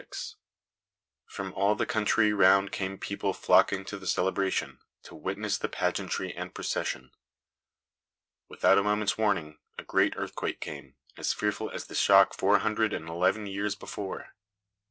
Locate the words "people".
2.97-3.33